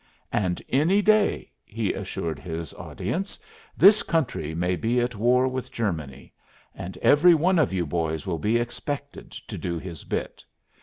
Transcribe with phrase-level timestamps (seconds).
[0.33, 3.37] "And any day," he assured his audience,
[3.77, 6.33] "this country may be at war with Germany;
[6.73, 10.43] and every one of you boys will be expected to do his bit.